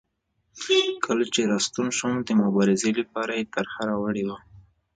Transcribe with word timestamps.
کله 1.05 1.25
چې 1.33 1.41
راستون 1.51 1.87
شو 1.97 2.09
د 2.27 2.29
مبارزې 2.43 2.91
لپاره 2.99 3.31
یې 3.39 3.49
طرحه 3.53 3.81
راوړې 3.89 4.23
وه. 4.27 4.37